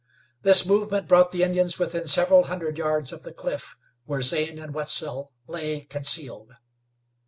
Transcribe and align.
This 0.41 0.65
movement 0.65 1.07
brought 1.07 1.31
the 1.31 1.43
Indians 1.43 1.77
within 1.77 2.07
several 2.07 2.45
hundred 2.45 2.79
yards 2.79 3.13
of 3.13 3.21
the 3.21 3.31
cliff 3.31 3.75
where 4.05 4.23
Zane 4.23 4.57
and 4.57 4.73
Wetzel 4.73 5.31
lay 5.45 5.81
concealed. 5.81 6.53